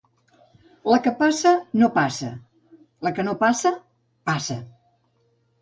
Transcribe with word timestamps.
La 0.91 0.97
que 1.07 1.11
passa, 1.19 1.51
no 1.81 1.89
passa: 1.99 2.31
la 3.09 3.15
que 3.19 3.27
no 3.29 3.37
passa, 3.45 3.77
passa. 4.31 4.57